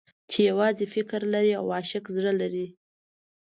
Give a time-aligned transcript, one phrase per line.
[0.29, 2.67] چې يوازې فکر لري او عاشق زړه لري.